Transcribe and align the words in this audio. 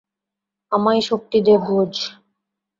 আমায় 0.71 1.01
শক্তি 1.01 1.37
দে, 1.41 1.55
গুজ। 1.67 1.93